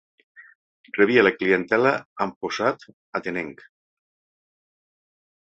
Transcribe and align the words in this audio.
Rebia 0.97 1.23
la 1.27 1.31
clientela 1.35 1.91
amb 2.25 2.39
posat 2.47 2.87
atenenc. 3.21 3.63